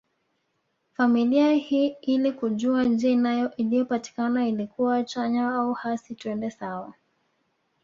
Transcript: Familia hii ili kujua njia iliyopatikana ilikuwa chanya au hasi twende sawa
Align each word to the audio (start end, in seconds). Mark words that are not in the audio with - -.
Familia 0.93 1.53
hii 1.53 1.87
ili 2.01 2.31
kujua 2.31 2.83
njia 2.83 3.51
iliyopatikana 3.57 4.47
ilikuwa 4.47 5.03
chanya 5.03 5.53
au 5.55 5.73
hasi 5.73 6.15
twende 6.15 6.51
sawa 6.51 6.93